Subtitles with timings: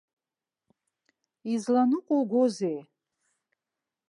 [1.53, 2.77] Изланыҟәугозеи?